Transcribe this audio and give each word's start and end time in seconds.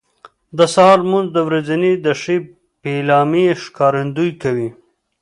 د 0.57 0.59
سهار 0.73 0.99
لمونځ 1.05 1.27
د 1.33 1.37
ورځې 1.47 1.91
د 2.05 2.07
ښې 2.21 2.37
پیلامې 2.81 3.45
ښکارندویي 3.63 4.33
کوي. 4.43 4.69